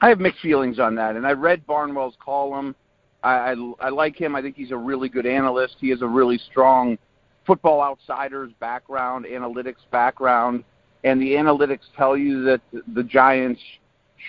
I 0.01 0.09
have 0.09 0.19
mixed 0.19 0.41
feelings 0.41 0.79
on 0.79 0.95
that, 0.95 1.15
and 1.15 1.25
I 1.25 1.31
read 1.31 1.65
Barnwell's 1.65 2.17
column. 2.23 2.75
I, 3.23 3.51
I, 3.51 3.55
I 3.79 3.89
like 3.89 4.19
him. 4.19 4.35
I 4.35 4.41
think 4.41 4.55
he's 4.55 4.71
a 4.71 4.77
really 4.77 5.09
good 5.09 5.25
analyst. 5.25 5.75
He 5.79 5.89
has 5.89 6.01
a 6.01 6.07
really 6.07 6.39
strong 6.49 6.97
football 7.45 7.81
outsiders 7.81 8.51
background, 8.59 9.25
analytics 9.25 9.75
background 9.91 10.63
and 11.03 11.21
the 11.21 11.31
analytics 11.33 11.81
tell 11.97 12.15
you 12.15 12.43
that 12.43 12.61
the 12.93 13.03
Giants 13.03 13.61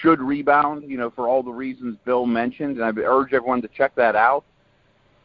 should 0.00 0.20
rebound, 0.20 0.84
you 0.88 0.96
know, 0.96 1.10
for 1.10 1.28
all 1.28 1.42
the 1.42 1.50
reasons 1.50 1.96
Bill 2.04 2.24
mentioned, 2.24 2.78
and 2.78 2.84
I 2.84 3.02
urge 3.02 3.32
everyone 3.32 3.60
to 3.62 3.68
check 3.68 3.94
that 3.96 4.16
out. 4.16 4.44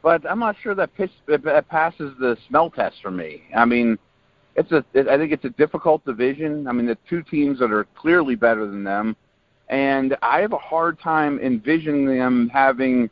But 0.04 0.30
I'm 0.30 0.40
not 0.40 0.56
sure 0.62 0.76
that, 0.76 0.94
pitch, 0.96 1.12
that 1.28 1.68
passes 1.70 2.14
the 2.20 2.38
smell 2.48 2.70
test 2.70 2.98
for 3.02 3.12
me. 3.12 3.44
I 3.56 3.66
mean, 3.66 3.98
it's 4.56 4.72
a 4.72 4.84
I 4.94 5.18
think 5.18 5.32
it's 5.32 5.46
a 5.46 5.50
difficult 5.52 6.04
division. 6.06 6.68
I 6.68 6.72
mean, 6.72 6.86
the 6.86 6.98
two 7.10 7.24
teams 7.24 7.60
that 7.60 7.72
are 7.72 7.86
clearly 7.96 8.36
better 8.36 8.66
than 8.66 8.84
them, 8.84 9.16
and 9.70 10.16
I 10.22 10.40
have 10.40 10.54
a 10.54 10.58
hard 10.58 11.00
time 11.00 11.40
envisioning 11.40 12.06
them 12.06 12.50
having 12.50 13.10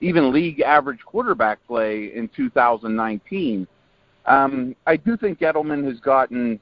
even 0.00 0.32
league 0.32 0.60
average 0.60 1.00
quarterback 1.04 1.58
play 1.66 2.14
in 2.14 2.28
2019. 2.36 3.66
Um, 4.26 4.76
I 4.86 4.96
do 4.96 5.16
think 5.16 5.38
Gettleman 5.38 5.84
has 5.84 6.00
gotten 6.00 6.60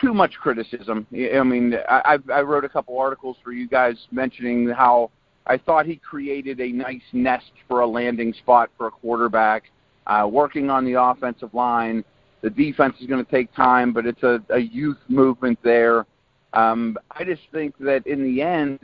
too 0.00 0.14
much 0.14 0.34
criticism. 0.40 1.06
I 1.12 1.42
mean, 1.42 1.74
I, 1.88 2.18
I 2.32 2.40
wrote 2.42 2.64
a 2.64 2.68
couple 2.68 2.98
articles 2.98 3.36
for 3.42 3.52
you 3.52 3.68
guys 3.68 3.96
mentioning 4.10 4.68
how 4.68 5.10
I 5.46 5.58
thought 5.58 5.86
he 5.86 5.96
created 5.96 6.60
a 6.60 6.68
nice 6.68 7.02
nest 7.12 7.50
for 7.68 7.80
a 7.80 7.86
landing 7.86 8.32
spot 8.32 8.70
for 8.78 8.86
a 8.86 8.90
quarterback, 8.90 9.64
uh, 10.06 10.28
working 10.30 10.70
on 10.70 10.84
the 10.84 11.00
offensive 11.00 11.52
line. 11.52 12.04
The 12.42 12.50
defense 12.50 12.96
is 13.00 13.06
going 13.06 13.24
to 13.24 13.30
take 13.30 13.52
time, 13.54 13.92
but 13.92 14.06
it's 14.06 14.22
a, 14.22 14.42
a 14.50 14.58
youth 14.58 14.98
movement 15.08 15.58
there. 15.62 16.06
Um, 16.54 16.98
I 17.10 17.24
just 17.24 17.42
think 17.52 17.76
that 17.78 18.06
in 18.06 18.22
the 18.22 18.42
end, 18.42 18.80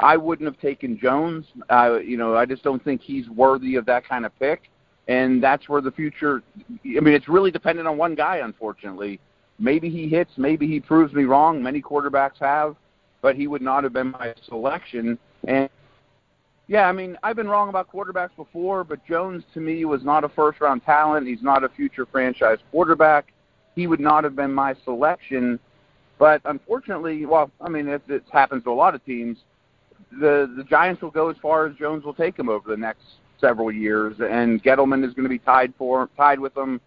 I 0.00 0.16
wouldn't 0.16 0.46
have 0.46 0.60
taken 0.60 0.98
Jones. 0.98 1.46
Uh, 1.68 1.98
you 1.98 2.16
know, 2.16 2.36
I 2.36 2.46
just 2.46 2.62
don't 2.62 2.82
think 2.82 3.00
he's 3.00 3.28
worthy 3.28 3.76
of 3.76 3.86
that 3.86 4.08
kind 4.08 4.24
of 4.24 4.38
pick. 4.38 4.70
And 5.08 5.42
that's 5.42 5.68
where 5.68 5.80
the 5.80 5.90
future. 5.90 6.42
I 6.84 7.00
mean, 7.00 7.14
it's 7.14 7.28
really 7.28 7.50
dependent 7.50 7.88
on 7.88 7.96
one 7.98 8.14
guy, 8.14 8.38
unfortunately. 8.38 9.18
Maybe 9.58 9.90
he 9.90 10.08
hits. 10.08 10.30
Maybe 10.36 10.66
he 10.66 10.80
proves 10.80 11.12
me 11.12 11.24
wrong. 11.24 11.62
Many 11.62 11.82
quarterbacks 11.82 12.38
have, 12.40 12.76
but 13.20 13.36
he 13.36 13.46
would 13.46 13.62
not 13.62 13.84
have 13.84 13.92
been 13.92 14.12
my 14.12 14.34
selection. 14.46 15.18
And 15.44 15.68
yeah, 16.68 16.86
I 16.86 16.92
mean, 16.92 17.18
I've 17.22 17.36
been 17.36 17.48
wrong 17.48 17.68
about 17.68 17.90
quarterbacks 17.92 18.36
before, 18.36 18.84
but 18.84 19.04
Jones 19.04 19.42
to 19.54 19.60
me 19.60 19.84
was 19.84 20.04
not 20.04 20.22
a 20.22 20.28
first 20.28 20.60
round 20.60 20.84
talent. 20.84 21.26
He's 21.26 21.42
not 21.42 21.64
a 21.64 21.68
future 21.68 22.06
franchise 22.06 22.58
quarterback. 22.70 23.32
He 23.74 23.86
would 23.86 24.00
not 24.00 24.22
have 24.24 24.36
been 24.36 24.52
my 24.52 24.74
selection. 24.84 25.58
But 26.20 26.42
unfortunately, 26.44 27.24
well, 27.24 27.50
I 27.62 27.70
mean, 27.70 27.88
it, 27.88 28.02
it 28.06 28.24
happens 28.30 28.64
to 28.64 28.70
a 28.70 28.74
lot 28.74 28.94
of 28.94 29.02
teams. 29.06 29.38
The 30.20 30.52
the 30.54 30.64
Giants 30.64 31.00
will 31.00 31.10
go 31.10 31.30
as 31.30 31.36
far 31.40 31.66
as 31.66 31.74
Jones 31.76 32.04
will 32.04 32.14
take 32.14 32.38
him 32.38 32.50
over 32.50 32.68
the 32.68 32.76
next 32.76 33.04
several 33.40 33.72
years, 33.72 34.16
and 34.20 34.62
Gettleman 34.62 35.02
is 35.02 35.14
going 35.14 35.24
to 35.24 35.30
be 35.30 35.38
tied 35.38 35.72
for 35.78 36.10
tied 36.18 36.38
with 36.38 36.54
him 36.54 36.78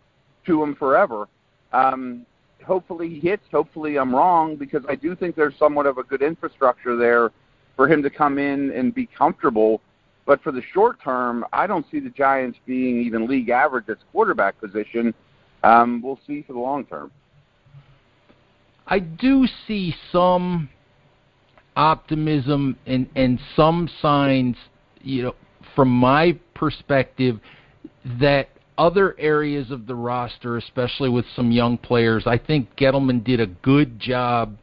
to 0.46 0.62
him 0.62 0.76
forever. 0.76 1.28
Um, 1.72 2.28
hopefully 2.64 3.10
he 3.10 3.20
hits. 3.20 3.44
Hopefully 3.52 3.98
I'm 3.98 4.14
wrong 4.14 4.56
because 4.56 4.84
I 4.88 4.94
do 4.94 5.16
think 5.16 5.36
there's 5.36 5.58
somewhat 5.58 5.88
of 5.88 5.98
a 5.98 6.04
good 6.04 6.22
infrastructure 6.22 6.96
there 6.96 7.32
for 7.76 7.88
him 7.88 8.04
to 8.04 8.12
come 8.12 8.38
in 8.38 8.70
and 8.72 8.94
be 8.94 9.08
comfortable. 9.08 9.82
But 10.28 10.44
for 10.44 10.52
the 10.52 10.62
short 10.74 11.02
term, 11.02 11.44
I 11.52 11.66
don't 11.66 11.88
see 11.90 12.00
the 12.00 12.12
Giants 12.12 12.60
being 12.68 13.02
even 13.02 13.28
league 13.28 13.50
average 13.50 13.90
at 13.90 13.98
quarterback 14.12 14.62
position. 14.62 15.12
Um, 15.64 16.04
we'll 16.04 16.20
see 16.28 16.44
for 16.44 16.54
the 16.54 16.60
long 16.60 16.86
term. 16.86 17.12
I 18.88 19.00
do 19.00 19.48
see 19.68 19.96
some 20.12 20.70
optimism 21.76 22.78
and 22.86 23.08
and 23.16 23.40
some 23.56 23.90
signs, 24.02 24.56
you 25.02 25.24
know, 25.24 25.36
from 25.76 25.90
my 25.90 26.38
perspective, 26.54 27.40
that 28.20 28.50
other 28.78 29.16
areas 29.20 29.72
of 29.72 29.86
the 29.88 29.96
roster, 29.96 30.58
especially 30.58 31.10
with 31.10 31.26
some 31.36 31.52
young 31.52 31.78
players, 31.78 32.24
I 32.26 32.38
think 32.38 32.76
Gettleman 32.76 33.24
did 33.24 33.40
a 33.40 33.48
good 33.48 34.00
job 34.00 34.58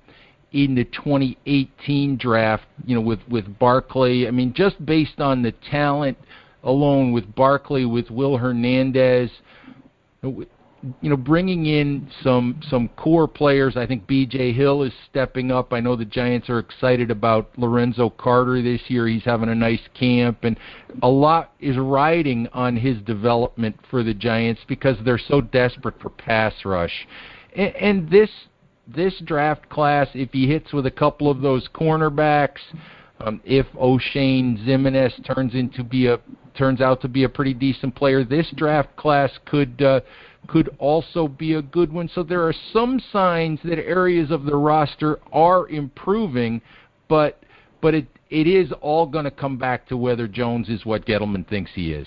in 0.53 0.75
the 0.75 0.85
2018 0.85 2.17
draft, 2.17 2.65
you 2.85 2.95
know, 2.95 3.01
with 3.01 3.21
with 3.29 3.59
Barkley. 3.59 4.27
I 4.27 4.31
mean, 4.31 4.53
just 4.53 4.85
based 4.85 5.21
on 5.21 5.43
the 5.43 5.53
talent 5.71 6.19
alone 6.63 7.13
with 7.13 7.35
Barkley, 7.35 7.87
with 7.87 8.11
Will 8.11 8.37
Hernandez, 8.37 9.31
you 11.03 11.11
know, 11.11 11.17
bringing 11.17 11.67
in 11.67 12.11
some 12.23 12.61
some 12.69 12.89
core 12.97 13.29
players. 13.29 13.77
I 13.77 13.87
think 13.87 14.07
B.J. 14.07 14.53
Hill 14.53 14.83
is 14.83 14.93
stepping 15.11 15.51
up. 15.51 15.73
I 15.73 15.81
know 15.81 15.95
the 15.95 16.07
Giants 16.07 16.49
are 16.49 16.59
excited 16.59 17.11
about 17.11 17.51
Lorenzo 17.59 18.09
Carter 18.11 18.63
this 18.63 18.81
year. 18.89 19.07
He's 19.07 19.25
having 19.25 19.51
a 19.51 19.55
nice 19.55 19.83
camp, 19.99 20.45
and 20.45 20.59
a 21.03 21.09
lot 21.09 21.53
is 21.61 21.77
riding 21.77 22.49
on 22.53 22.77
his 22.77 22.99
development 23.03 23.77
for 23.91 24.03
the 24.03 24.15
Giants 24.15 24.63
because 24.69 24.97
they're 25.05 25.19
so 25.19 25.41
desperate 25.41 26.01
for 26.01 26.09
pass 26.09 26.55
rush. 26.65 27.07
And, 27.55 27.75
and 27.77 28.11
this 28.11 28.31
this 28.89 29.15
draft 29.25 29.69
class, 29.69 30.09
if 30.15 30.31
he 30.33 30.47
hits 30.47 30.73
with 30.73 30.87
a 30.87 30.91
couple 30.91 31.31
of 31.31 31.43
those 31.43 31.69
cornerbacks, 31.75 32.61
um, 33.21 33.41
if 33.45 33.67
Oshane 33.73 34.67
Ximines 34.67 35.25
turns 35.27 35.55
into 35.55 35.85
be 35.85 36.07
a 36.07 36.19
turns 36.57 36.81
out 36.81 37.03
to 37.03 37.09
be 37.09 37.25
a 37.25 37.29
pretty 37.29 37.53
decent 37.53 37.95
player, 37.95 38.25
this 38.25 38.51
draft 38.57 38.97
class 38.97 39.31
could. 39.45 39.83
Uh, 39.83 40.01
could 40.49 40.75
also 40.79 41.29
be 41.29 41.55
a 41.55 41.63
good 41.63 41.93
one. 41.93 42.09
So 42.09 42.23
there 42.23 42.47
are 42.47 42.55
some 42.73 43.01
signs 43.13 43.61
that 43.65 43.79
areas 43.79 44.31
of 44.31 44.45
the 44.45 44.57
roster 44.57 45.21
are 45.33 45.69
improving, 45.69 46.61
but 47.09 47.43
but 47.81 47.95
it 47.95 48.07
it 48.31 48.47
is 48.47 48.73
all 48.81 49.07
going 49.07 49.25
to 49.25 49.31
come 49.31 49.59
back 49.59 49.87
to 49.89 49.97
whether 49.97 50.27
Jones 50.27 50.69
is 50.69 50.87
what 50.87 51.05
Gettleman 51.05 51.49
thinks 51.49 51.71
he 51.75 51.93
is. 51.93 52.07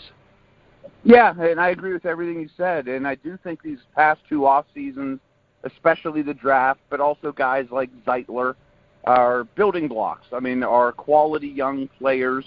Yeah, 1.03 1.33
and 1.37 1.59
I 1.59 1.69
agree 1.69 1.91
with 1.91 2.05
everything 2.05 2.39
you 2.39 2.49
said. 2.55 2.87
And 2.87 3.05
I 3.07 3.15
do 3.15 3.37
think 3.43 3.61
these 3.61 3.79
past 3.93 4.21
two 4.29 4.45
off 4.45 4.65
seasons, 4.73 5.19
especially 5.63 6.21
the 6.21 6.33
draft, 6.33 6.79
but 6.89 7.01
also 7.01 7.33
guys 7.33 7.67
like 7.71 7.89
Zeitler, 8.05 8.55
are 9.03 9.43
building 9.55 9.89
blocks. 9.89 10.27
I 10.31 10.39
mean, 10.39 10.63
are 10.63 10.93
quality 10.93 11.49
young 11.49 11.89
players. 11.99 12.45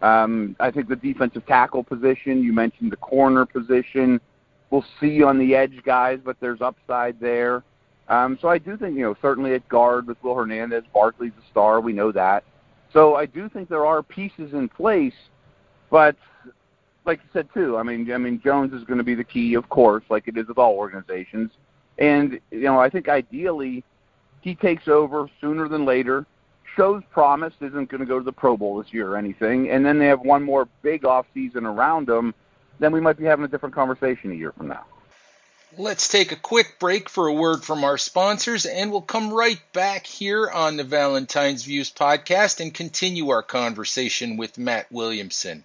Um, 0.00 0.56
I 0.58 0.70
think 0.70 0.88
the 0.88 0.96
defensive 0.96 1.44
tackle 1.46 1.84
position, 1.84 2.42
you 2.42 2.52
mentioned 2.54 2.92
the 2.92 2.96
corner 2.96 3.44
position, 3.44 4.20
we'll 4.70 4.84
see 5.00 5.22
on 5.22 5.38
the 5.38 5.54
edge 5.54 5.82
guys, 5.84 6.18
but 6.24 6.36
there's 6.40 6.60
upside 6.60 7.18
there. 7.20 7.62
Um, 8.08 8.38
so 8.40 8.48
I 8.48 8.58
do 8.58 8.76
think, 8.76 8.96
you 8.96 9.02
know, 9.02 9.16
certainly 9.20 9.54
at 9.54 9.68
guard 9.68 10.06
with 10.06 10.22
Will 10.22 10.34
Hernandez, 10.34 10.84
Barkley's 10.94 11.32
a 11.38 11.50
star. 11.50 11.80
We 11.80 11.92
know 11.92 12.10
that. 12.12 12.44
So 12.92 13.16
I 13.16 13.26
do 13.26 13.48
think 13.48 13.68
there 13.68 13.84
are 13.84 14.02
pieces 14.02 14.54
in 14.54 14.68
place, 14.68 15.14
but 15.90 16.16
like 17.04 17.20
you 17.22 17.28
said 17.32 17.48
too, 17.52 17.76
I 17.76 17.82
mean, 17.82 18.10
I 18.10 18.18
mean 18.18 18.40
Jones 18.42 18.72
is 18.72 18.84
going 18.84 18.98
to 18.98 19.04
be 19.04 19.14
the 19.14 19.24
key, 19.24 19.54
of 19.54 19.68
course, 19.68 20.04
like 20.08 20.26
it 20.26 20.36
is 20.38 20.48
with 20.48 20.58
all 20.58 20.74
organizations. 20.74 21.50
And 21.98 22.40
you 22.50 22.62
know, 22.62 22.80
I 22.80 22.88
think 22.88 23.08
ideally 23.08 23.84
he 24.40 24.54
takes 24.54 24.88
over 24.88 25.28
sooner 25.40 25.68
than 25.68 25.84
later. 25.84 26.26
Shows 26.76 27.02
promise, 27.10 27.52
isn't 27.60 27.90
going 27.90 28.00
to 28.00 28.06
go 28.06 28.18
to 28.18 28.24
the 28.24 28.32
Pro 28.32 28.56
Bowl 28.56 28.80
this 28.80 28.92
year 28.92 29.08
or 29.10 29.16
anything, 29.16 29.70
and 29.70 29.84
then 29.84 29.98
they 29.98 30.06
have 30.06 30.20
one 30.20 30.44
more 30.44 30.68
big 30.82 31.04
off 31.04 31.26
season 31.34 31.66
around 31.66 32.06
them 32.06 32.34
then 32.78 32.92
we 32.92 33.00
might 33.00 33.16
be 33.16 33.24
having 33.24 33.44
a 33.44 33.48
different 33.48 33.74
conversation 33.74 34.32
a 34.32 34.34
year 34.34 34.52
from 34.52 34.68
now. 34.68 34.84
Let's 35.76 36.08
take 36.08 36.32
a 36.32 36.36
quick 36.36 36.78
break 36.78 37.08
for 37.08 37.26
a 37.26 37.32
word 37.32 37.62
from 37.62 37.84
our 37.84 37.98
sponsors, 37.98 38.64
and 38.64 38.90
we'll 38.90 39.02
come 39.02 39.32
right 39.32 39.60
back 39.72 40.06
here 40.06 40.48
on 40.48 40.76
the 40.76 40.84
Valentine's 40.84 41.64
Views 41.64 41.90
podcast 41.92 42.60
and 42.60 42.72
continue 42.72 43.28
our 43.30 43.42
conversation 43.42 44.38
with 44.38 44.56
Matt 44.56 44.90
Williamson. 44.90 45.64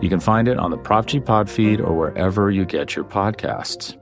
You 0.00 0.08
can 0.08 0.20
find 0.20 0.46
it 0.46 0.58
on 0.58 0.70
the 0.70 0.78
Prop 0.78 1.06
G 1.06 1.18
Pod 1.18 1.50
feed 1.50 1.80
or 1.80 1.92
wherever 1.92 2.50
you 2.50 2.64
get 2.64 2.94
your 2.94 3.04
podcasts. 3.04 3.96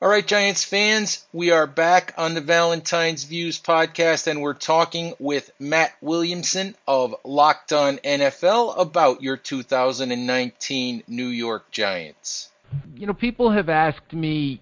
All 0.00 0.10
right, 0.10 0.26
Giants 0.26 0.64
fans, 0.64 1.26
we 1.32 1.50
are 1.50 1.66
back 1.66 2.12
on 2.18 2.34
the 2.34 2.42
Valentine's 2.42 3.24
Views 3.24 3.58
podcast, 3.58 4.26
and 4.26 4.42
we're 4.42 4.52
talking 4.52 5.14
with 5.18 5.50
Matt 5.58 5.94
Williamson 6.02 6.74
of 6.86 7.14
Locked 7.24 7.72
On 7.72 7.96
NFL 7.98 8.78
about 8.78 9.22
your 9.22 9.38
2019 9.38 11.04
New 11.08 11.28
York 11.28 11.70
Giants. 11.70 12.50
You 12.96 13.06
know, 13.06 13.14
people 13.14 13.50
have 13.50 13.70
asked 13.70 14.12
me, 14.12 14.60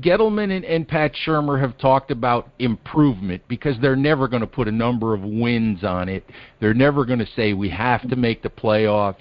Gettleman 0.00 0.54
and, 0.54 0.64
and 0.64 0.86
Pat 0.86 1.12
Shurmur 1.26 1.60
have 1.60 1.78
talked 1.78 2.10
about 2.10 2.48
improvement 2.58 3.42
because 3.48 3.76
they're 3.80 3.96
never 3.96 4.28
going 4.28 4.40
to 4.40 4.46
put 4.46 4.68
a 4.68 4.72
number 4.72 5.14
of 5.14 5.22
wins 5.22 5.84
on 5.84 6.08
it. 6.08 6.24
They're 6.60 6.74
never 6.74 7.04
going 7.04 7.18
to 7.20 7.28
say 7.36 7.52
we 7.52 7.70
have 7.70 8.08
to 8.08 8.16
make 8.16 8.42
the 8.42 8.50
playoffs. 8.50 9.16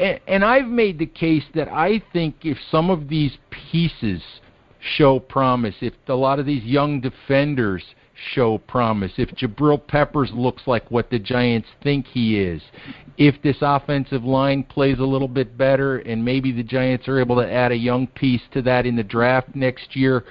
And, 0.00 0.20
and 0.26 0.44
I've 0.44 0.66
made 0.66 0.98
the 0.98 1.06
case 1.06 1.44
that 1.54 1.68
I 1.68 2.02
think 2.12 2.36
if 2.42 2.58
some 2.70 2.90
of 2.90 3.08
these 3.08 3.36
pieces 3.50 4.22
show 4.80 5.18
promise, 5.18 5.74
if 5.80 5.94
a 6.08 6.14
lot 6.14 6.38
of 6.38 6.46
these 6.46 6.64
young 6.64 7.00
defenders 7.00 7.84
show 8.32 8.58
promise, 8.58 9.12
if 9.16 9.30
Jabril 9.30 9.84
Peppers 9.86 10.30
looks 10.32 10.62
like 10.66 10.90
what 10.90 11.10
the 11.10 11.18
Giants 11.18 11.68
think 11.82 12.06
he 12.06 12.40
is, 12.40 12.62
if 13.16 13.40
this 13.42 13.56
offensive 13.60 14.24
line 14.24 14.62
plays 14.64 14.98
a 14.98 15.04
little 15.04 15.28
bit 15.28 15.56
better, 15.56 15.98
and 15.98 16.24
maybe 16.24 16.52
the 16.52 16.62
Giants 16.62 17.08
are 17.08 17.20
able 17.20 17.36
to 17.36 17.50
add 17.50 17.72
a 17.72 17.76
young 17.76 18.06
piece 18.06 18.42
to 18.52 18.62
that 18.62 18.86
in 18.86 18.96
the 18.96 19.02
draft 19.02 19.54
next 19.54 19.96
year, 19.96 20.24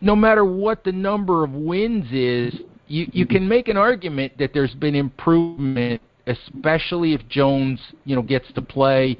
no 0.00 0.14
matter 0.14 0.44
what 0.44 0.84
the 0.84 0.92
number 0.92 1.44
of 1.44 1.52
wins 1.52 2.06
is, 2.12 2.60
you, 2.88 3.08
you 3.12 3.26
can 3.26 3.48
make 3.48 3.68
an 3.68 3.76
argument 3.76 4.32
that 4.38 4.52
there's 4.52 4.74
been 4.74 4.94
improvement, 4.94 6.00
especially 6.26 7.14
if 7.14 7.26
Jones, 7.28 7.80
you 8.04 8.14
know, 8.14 8.22
gets 8.22 8.52
to 8.54 8.62
play 8.62 9.16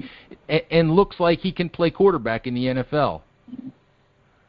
and, 0.47 0.61
and 0.71 0.91
looks 0.91 1.19
like 1.19 1.39
he 1.39 1.51
can 1.51 1.69
play 1.69 1.89
quarterback 1.89 2.47
in 2.47 2.53
the 2.53 2.65
NFL. 2.65 3.21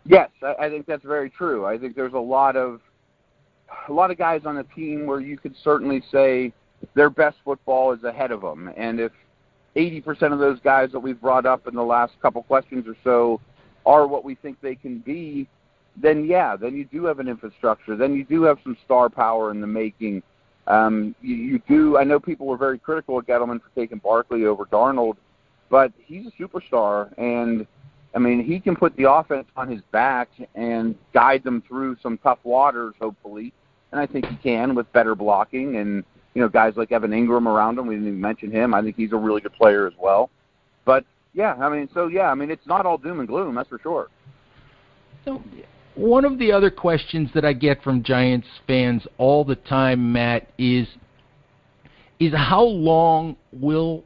Yes, 0.08 0.30
I, 0.42 0.54
I 0.66 0.70
think 0.70 0.86
that's 0.86 1.04
very 1.04 1.28
true. 1.28 1.66
I 1.66 1.78
think 1.78 1.94
there's 1.94 2.14
a 2.14 2.18
lot 2.18 2.56
of 2.56 2.80
a 3.88 3.92
lot 3.92 4.10
of 4.10 4.16
guys 4.16 4.42
on 4.46 4.56
the 4.56 4.64
team 4.74 5.06
where 5.06 5.20
you 5.20 5.36
could 5.36 5.54
certainly 5.62 6.02
say 6.10 6.52
their 6.94 7.10
best 7.10 7.36
football 7.44 7.92
is 7.92 8.02
ahead 8.02 8.30
of 8.30 8.40
them, 8.40 8.72
and 8.76 8.98
if 8.98 9.12
80% 9.76 10.32
of 10.32 10.38
those 10.38 10.58
guys 10.60 10.90
that 10.92 10.98
we've 10.98 11.20
brought 11.20 11.44
up 11.44 11.66
in 11.66 11.74
the 11.74 11.82
last 11.82 12.14
couple 12.22 12.42
questions 12.42 12.86
or 12.88 12.96
so 13.04 13.40
are 13.84 14.06
what 14.06 14.24
we 14.24 14.34
think 14.34 14.58
they 14.62 14.74
can 14.74 14.98
be, 14.98 15.46
then 15.96 16.24
yeah, 16.24 16.56
then 16.56 16.74
you 16.74 16.86
do 16.86 17.04
have 17.04 17.20
an 17.20 17.28
infrastructure. 17.28 17.94
Then 17.94 18.14
you 18.14 18.24
do 18.24 18.42
have 18.42 18.58
some 18.64 18.76
star 18.84 19.10
power 19.10 19.50
in 19.50 19.60
the 19.60 19.66
making. 19.66 20.22
Um, 20.66 21.14
you, 21.20 21.34
you 21.34 21.62
do. 21.68 21.98
I 21.98 22.04
know 22.04 22.18
people 22.18 22.46
were 22.46 22.56
very 22.56 22.78
critical 22.78 23.18
of 23.18 23.26
Gettleman 23.26 23.60
for 23.60 23.70
taking 23.74 23.98
Barkley 23.98 24.46
over 24.46 24.64
Darnold, 24.64 25.16
but 25.68 25.92
he's 25.98 26.26
a 26.26 26.42
superstar, 26.42 27.12
and 27.18 27.66
I 28.14 28.18
mean 28.18 28.44
he 28.44 28.60
can 28.60 28.74
put 28.76 28.96
the 28.96 29.10
offense 29.10 29.46
on 29.56 29.70
his 29.70 29.80
back 29.92 30.28
and 30.54 30.94
guide 31.12 31.44
them 31.44 31.62
through 31.66 31.96
some 32.02 32.18
tough 32.18 32.38
waters, 32.44 32.94
hopefully. 33.00 33.52
And 33.92 34.00
I 34.00 34.06
think 34.06 34.26
he 34.26 34.36
can 34.36 34.74
with 34.74 34.90
better 34.92 35.14
blocking 35.14 35.76
and 35.76 36.04
you 36.34 36.42
know 36.42 36.48
guys 36.48 36.74
like 36.76 36.92
Evan 36.92 37.10
Engram 37.10 37.46
around 37.46 37.78
him. 37.78 37.86
We 37.86 37.94
didn't 37.94 38.08
even 38.08 38.20
mention 38.20 38.50
him. 38.50 38.74
I 38.74 38.82
think 38.82 38.96
he's 38.96 39.12
a 39.12 39.16
really 39.16 39.40
good 39.40 39.54
player 39.54 39.86
as 39.86 39.94
well. 39.98 40.30
But 40.84 41.04
yeah, 41.34 41.54
I 41.54 41.68
mean, 41.68 41.88
so 41.92 42.06
yeah, 42.06 42.30
I 42.30 42.34
mean 42.34 42.50
it's 42.50 42.66
not 42.66 42.86
all 42.86 42.98
doom 42.98 43.20
and 43.20 43.28
gloom, 43.28 43.54
that's 43.54 43.68
for 43.68 43.78
sure. 43.78 44.08
So 45.24 45.42
one 45.94 46.24
of 46.24 46.38
the 46.38 46.52
other 46.52 46.70
questions 46.70 47.28
that 47.34 47.44
I 47.44 47.52
get 47.52 47.82
from 47.82 48.02
Giants 48.02 48.46
fans 48.66 49.02
all 49.18 49.44
the 49.44 49.56
time, 49.56 50.12
Matt, 50.12 50.48
is 50.56 50.86
is 52.20 52.32
how 52.32 52.62
long 52.62 53.36
will 53.52 54.04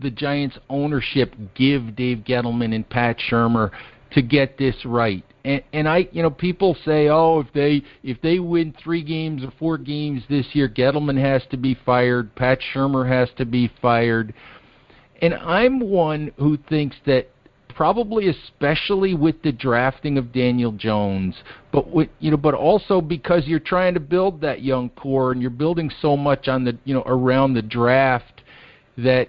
the 0.00 0.10
Giants 0.10 0.58
ownership 0.68 1.34
give 1.54 1.96
Dave 1.96 2.18
Gettleman 2.18 2.74
and 2.74 2.88
Pat 2.88 3.16
Shurmur 3.30 3.70
to 4.12 4.22
get 4.22 4.58
this 4.58 4.76
right? 4.84 5.24
And, 5.44 5.62
and 5.72 5.88
I, 5.88 6.08
you 6.12 6.22
know, 6.22 6.30
people 6.30 6.76
say, 6.84 7.08
oh, 7.08 7.40
if 7.40 7.52
they 7.54 7.82
if 8.02 8.20
they 8.20 8.38
win 8.38 8.74
three 8.82 9.02
games 9.02 9.42
or 9.42 9.52
four 9.58 9.78
games 9.78 10.22
this 10.28 10.46
year, 10.52 10.68
Gettleman 10.68 11.18
has 11.20 11.42
to 11.50 11.56
be 11.56 11.78
fired, 11.86 12.34
Pat 12.34 12.58
Shurmur 12.74 13.08
has 13.08 13.28
to 13.38 13.44
be 13.44 13.70
fired. 13.80 14.34
And 15.22 15.34
I'm 15.34 15.80
one 15.80 16.32
who 16.38 16.56
thinks 16.68 16.96
that 17.06 17.28
probably 17.74 18.28
especially 18.28 19.14
with 19.14 19.40
the 19.42 19.52
drafting 19.52 20.18
of 20.18 20.32
Daniel 20.32 20.72
Jones, 20.72 21.34
but 21.72 21.88
with, 21.88 22.10
you 22.18 22.30
know, 22.30 22.36
but 22.36 22.52
also 22.52 23.00
because 23.00 23.46
you're 23.46 23.58
trying 23.58 23.94
to 23.94 24.00
build 24.00 24.40
that 24.42 24.62
young 24.62 24.90
core 24.90 25.32
and 25.32 25.40
you're 25.40 25.50
building 25.50 25.90
so 26.02 26.16
much 26.16 26.48
on 26.48 26.64
the 26.64 26.76
you 26.84 26.92
know 26.92 27.02
around 27.06 27.54
the 27.54 27.62
draft 27.62 28.42
that 28.98 29.28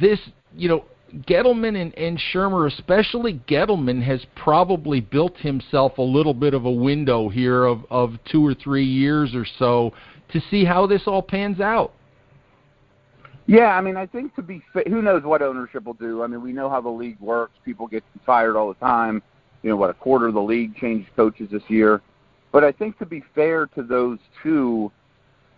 this 0.00 0.18
you 0.54 0.68
know 0.68 0.84
Gettleman 1.26 1.80
and, 1.80 1.96
and 1.96 2.20
Shurmur, 2.32 2.70
especially 2.70 3.40
Gettleman, 3.48 4.02
has 4.02 4.20
probably 4.36 5.00
built 5.00 5.36
himself 5.38 5.98
a 5.98 6.02
little 6.02 6.34
bit 6.34 6.54
of 6.54 6.64
a 6.64 6.70
window 6.70 7.28
here 7.28 7.64
of, 7.64 7.84
of 7.90 8.18
two 8.30 8.46
or 8.46 8.54
three 8.54 8.84
years 8.84 9.34
or 9.34 9.46
so 9.58 9.92
to 10.32 10.40
see 10.50 10.64
how 10.64 10.86
this 10.86 11.02
all 11.06 11.22
pans 11.22 11.60
out. 11.60 11.92
Yeah, 13.46 13.68
I 13.68 13.80
mean, 13.80 13.96
I 13.96 14.04
think 14.04 14.34
to 14.36 14.42
be 14.42 14.62
fa- 14.74 14.84
who 14.86 15.00
knows 15.00 15.22
what 15.22 15.40
ownership 15.40 15.84
will 15.84 15.94
do. 15.94 16.22
I 16.22 16.26
mean, 16.26 16.42
we 16.42 16.52
know 16.52 16.68
how 16.68 16.82
the 16.82 16.90
league 16.90 17.18
works. 17.18 17.54
People 17.64 17.86
get 17.86 18.04
fired 18.26 18.56
all 18.56 18.68
the 18.68 18.74
time. 18.74 19.22
You 19.62 19.70
know, 19.70 19.76
what 19.76 19.88
a 19.88 19.94
quarter 19.94 20.28
of 20.28 20.34
the 20.34 20.42
league 20.42 20.76
changed 20.76 21.08
coaches 21.16 21.48
this 21.50 21.62
year. 21.68 22.02
But 22.52 22.62
I 22.62 22.72
think 22.72 22.98
to 22.98 23.06
be 23.06 23.24
fair 23.34 23.66
to 23.68 23.82
those 23.82 24.18
two, 24.42 24.92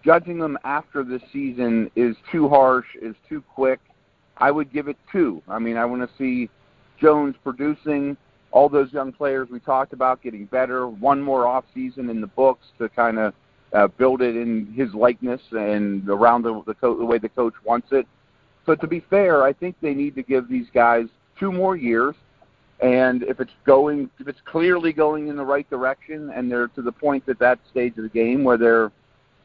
judging 0.04 0.38
them 0.38 0.56
after 0.62 1.02
this 1.02 1.20
season 1.32 1.90
is 1.96 2.14
too 2.30 2.48
harsh, 2.48 2.86
is 3.02 3.16
too 3.28 3.42
quick. 3.42 3.80
I 4.40 4.50
would 4.50 4.72
give 4.72 4.88
it 4.88 4.96
two. 5.12 5.42
I 5.48 5.58
mean, 5.58 5.76
I 5.76 5.84
want 5.84 6.02
to 6.02 6.16
see 6.16 6.48
Jones 7.00 7.34
producing 7.42 8.16
all 8.52 8.68
those 8.68 8.92
young 8.92 9.12
players 9.12 9.48
we 9.50 9.60
talked 9.60 9.92
about 9.92 10.22
getting 10.22 10.46
better. 10.46 10.88
One 10.88 11.20
more 11.20 11.46
off 11.46 11.64
season 11.74 12.10
in 12.10 12.20
the 12.20 12.26
books 12.26 12.66
to 12.78 12.88
kind 12.88 13.18
of 13.18 13.34
uh, 13.72 13.86
build 13.86 14.22
it 14.22 14.36
in 14.36 14.72
his 14.74 14.92
likeness 14.94 15.40
and 15.52 16.08
around 16.08 16.42
the 16.42 16.62
the, 16.66 16.74
co- 16.74 16.98
the 16.98 17.04
way 17.04 17.18
the 17.18 17.28
coach 17.28 17.54
wants 17.64 17.88
it. 17.92 18.06
So 18.66 18.74
to 18.74 18.86
be 18.86 19.00
fair, 19.08 19.44
I 19.44 19.52
think 19.52 19.76
they 19.80 19.94
need 19.94 20.14
to 20.16 20.22
give 20.22 20.48
these 20.48 20.66
guys 20.74 21.06
two 21.38 21.52
more 21.52 21.76
years. 21.76 22.14
And 22.80 23.22
if 23.24 23.40
it's 23.40 23.52
going, 23.64 24.10
if 24.18 24.26
it's 24.26 24.40
clearly 24.44 24.92
going 24.92 25.28
in 25.28 25.36
the 25.36 25.44
right 25.44 25.68
direction, 25.68 26.30
and 26.30 26.50
they're 26.50 26.68
to 26.68 26.82
the 26.82 26.92
point 26.92 27.28
at 27.28 27.38
that 27.38 27.58
stage 27.70 27.96
of 27.98 28.04
the 28.04 28.08
game 28.08 28.42
where 28.42 28.56
they're, 28.56 28.90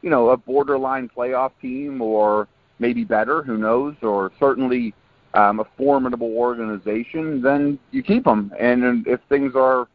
you 0.02 0.10
know, 0.10 0.30
a 0.30 0.36
borderline 0.36 1.10
playoff 1.14 1.52
team 1.60 2.00
or 2.00 2.48
maybe 2.78 3.04
better, 3.04 3.42
who 3.42 3.56
knows, 3.56 3.94
or 4.02 4.32
certainly 4.38 4.94
um, 5.34 5.60
a 5.60 5.64
formidable 5.76 6.32
organization, 6.36 7.42
then 7.42 7.78
you 7.90 8.02
keep 8.02 8.24
them. 8.24 8.52
And 8.58 9.06
if 9.06 9.20
things 9.28 9.52
are 9.54 9.86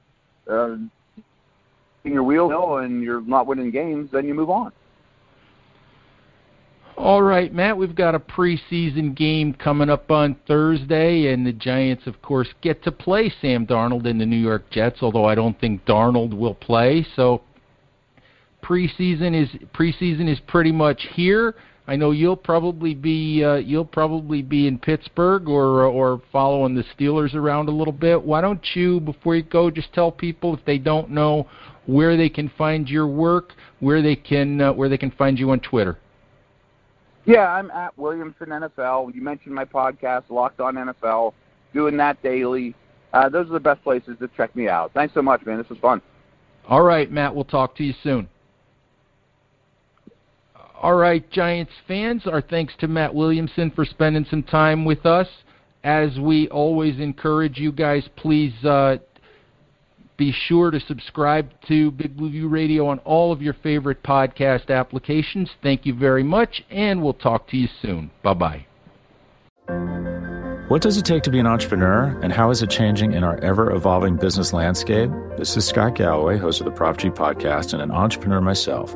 uh, 0.49 0.75
in 2.03 2.13
your 2.13 2.23
wheel 2.23 2.77
and 2.77 3.03
you're 3.03 3.21
not 3.21 3.47
winning 3.47 3.71
games, 3.71 4.09
then 4.11 4.27
you 4.27 4.33
move 4.33 4.49
on. 4.49 4.71
All 6.97 7.23
right, 7.23 7.51
Matt, 7.51 7.77
we've 7.77 7.95
got 7.95 8.13
a 8.13 8.19
preseason 8.19 9.15
game 9.15 9.53
coming 9.53 9.89
up 9.89 10.11
on 10.11 10.35
Thursday, 10.47 11.33
and 11.33 11.47
the 11.47 11.53
Giants, 11.53 12.05
of 12.05 12.21
course, 12.21 12.49
get 12.61 12.83
to 12.83 12.91
play 12.91 13.33
Sam 13.41 13.65
Darnold 13.65 14.07
and 14.07 14.21
the 14.21 14.25
New 14.25 14.37
York 14.37 14.69
Jets, 14.69 14.99
although 15.01 15.25
I 15.25 15.33
don't 15.33 15.59
think 15.59 15.83
Darnold 15.85 16.37
will 16.37 16.53
play. 16.53 17.05
So 17.15 17.41
preseason 18.61 19.41
is 19.41 19.49
preseason 19.73 20.31
is 20.31 20.39
pretty 20.47 20.71
much 20.71 21.07
here. 21.13 21.55
I 21.91 21.97
know 21.97 22.11
you'll 22.11 22.37
probably 22.37 22.95
be 22.95 23.43
uh, 23.43 23.55
you'll 23.55 23.83
probably 23.83 24.41
be 24.41 24.65
in 24.65 24.79
Pittsburgh 24.79 25.49
or 25.49 25.83
or 25.83 26.21
following 26.31 26.73
the 26.73 26.85
Steelers 26.97 27.35
around 27.35 27.67
a 27.67 27.73
little 27.73 27.91
bit. 27.91 28.23
Why 28.23 28.39
don't 28.39 28.65
you, 28.75 29.01
before 29.01 29.35
you 29.35 29.43
go, 29.43 29.69
just 29.69 29.91
tell 29.91 30.09
people 30.09 30.53
if 30.53 30.63
they 30.63 30.77
don't 30.77 31.09
know 31.09 31.49
where 31.87 32.15
they 32.15 32.29
can 32.29 32.49
find 32.57 32.87
your 32.87 33.07
work, 33.07 33.51
where 33.81 34.01
they 34.01 34.15
can 34.15 34.61
uh, 34.61 34.71
where 34.71 34.87
they 34.87 34.97
can 34.97 35.11
find 35.11 35.37
you 35.37 35.51
on 35.51 35.59
Twitter. 35.59 35.97
Yeah, 37.25 37.51
I'm 37.51 37.69
at 37.71 37.97
Williamson 37.97 38.47
NFL. 38.47 39.13
You 39.13 39.21
mentioned 39.21 39.53
my 39.53 39.65
podcast, 39.65 40.29
Locked 40.29 40.61
On 40.61 40.75
NFL, 40.75 41.33
doing 41.73 41.97
that 41.97 42.23
daily. 42.23 42.73
Uh, 43.11 43.27
those 43.27 43.49
are 43.49 43.53
the 43.53 43.59
best 43.59 43.83
places 43.83 44.15
to 44.19 44.29
check 44.37 44.55
me 44.55 44.69
out. 44.69 44.93
Thanks 44.93 45.13
so 45.13 45.21
much, 45.21 45.45
man. 45.45 45.57
This 45.57 45.67
was 45.67 45.79
fun. 45.79 46.01
All 46.69 46.83
right, 46.83 47.11
Matt. 47.11 47.35
We'll 47.35 47.43
talk 47.43 47.75
to 47.75 47.83
you 47.83 47.93
soon. 48.01 48.29
All 50.81 50.95
right, 50.95 51.29
Giants 51.29 51.71
fans, 51.87 52.23
our 52.25 52.41
thanks 52.41 52.73
to 52.79 52.87
Matt 52.87 53.13
Williamson 53.13 53.69
for 53.69 53.85
spending 53.85 54.25
some 54.31 54.41
time 54.41 54.83
with 54.83 55.05
us. 55.05 55.27
As 55.83 56.17
we 56.19 56.49
always 56.49 56.99
encourage 56.99 57.59
you 57.59 57.71
guys, 57.71 58.03
please 58.15 58.53
uh, 58.65 58.97
be 60.17 60.33
sure 60.47 60.71
to 60.71 60.79
subscribe 60.79 61.51
to 61.67 61.91
Big 61.91 62.17
Blue 62.17 62.31
View 62.31 62.47
Radio 62.47 62.87
on 62.87 62.97
all 62.99 63.31
of 63.31 63.43
your 63.43 63.53
favorite 63.61 64.01
podcast 64.01 64.71
applications. 64.71 65.51
Thank 65.61 65.85
you 65.85 65.93
very 65.93 66.23
much, 66.23 66.63
and 66.71 67.03
we'll 67.03 67.13
talk 67.13 67.47
to 67.49 67.57
you 67.57 67.67
soon. 67.79 68.09
Bye 68.23 68.33
bye. 68.33 68.65
What 70.67 70.81
does 70.81 70.97
it 70.97 71.05
take 71.05 71.21
to 71.23 71.29
be 71.29 71.37
an 71.37 71.47
entrepreneur, 71.47 72.19
and 72.23 72.33
how 72.33 72.49
is 72.49 72.63
it 72.63 72.71
changing 72.71 73.13
in 73.13 73.23
our 73.23 73.37
ever 73.43 73.71
evolving 73.71 74.15
business 74.15 74.51
landscape? 74.51 75.11
This 75.37 75.55
is 75.55 75.67
Scott 75.67 75.93
Galloway, 75.93 76.39
host 76.39 76.59
of 76.59 76.65
the 76.65 76.71
Prop 76.71 76.97
G 76.97 77.09
podcast, 77.09 77.73
and 77.73 77.83
an 77.83 77.91
entrepreneur 77.91 78.41
myself. 78.41 78.95